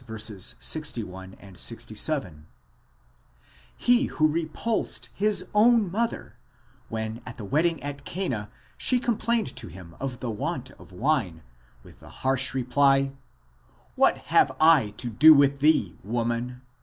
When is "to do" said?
14.97-15.35